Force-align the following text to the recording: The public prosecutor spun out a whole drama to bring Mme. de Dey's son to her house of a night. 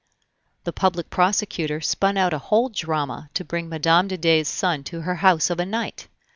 The 0.63 0.73
public 0.73 1.11
prosecutor 1.11 1.79
spun 1.79 2.17
out 2.17 2.33
a 2.33 2.39
whole 2.39 2.69
drama 2.69 3.29
to 3.35 3.45
bring 3.45 3.67
Mme. 3.69 4.07
de 4.07 4.17
Dey's 4.17 4.47
son 4.49 4.83
to 4.85 5.01
her 5.01 5.17
house 5.17 5.51
of 5.51 5.59
a 5.59 5.63
night. 5.67 6.07